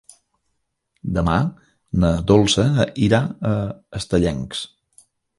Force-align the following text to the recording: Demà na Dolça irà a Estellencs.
Demà 1.17 1.35
na 2.03 2.09
Dolça 2.31 2.65
irà 3.09 3.19
a 3.51 3.51
Estellencs. 3.99 4.63